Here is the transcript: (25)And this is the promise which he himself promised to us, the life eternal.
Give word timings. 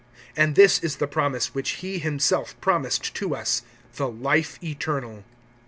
(25)And 0.35 0.55
this 0.55 0.79
is 0.79 0.95
the 0.95 1.05
promise 1.05 1.53
which 1.53 1.69
he 1.85 1.99
himself 1.99 2.59
promised 2.59 3.13
to 3.13 3.35
us, 3.35 3.61
the 3.97 4.09
life 4.09 4.57
eternal. 4.63 5.23